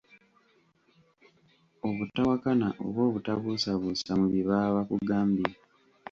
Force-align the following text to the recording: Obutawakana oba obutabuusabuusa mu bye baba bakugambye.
Obutawakana 1.87 2.67
oba 2.85 3.01
obutabuusabuusa 3.09 4.11
mu 4.19 4.25
bye 4.31 4.45
baba 4.49 4.75
bakugambye. 4.77 5.47